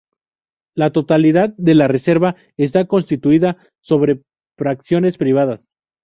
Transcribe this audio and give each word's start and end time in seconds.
La 0.73 0.91
totalidad 0.91 1.53
de 1.57 1.75
la 1.75 1.87
reserva 1.87 2.35
está 2.57 2.85
constituida 2.87 3.57
sobre 3.81 4.23
fracciones 4.57 5.19
privadas. 5.19 5.69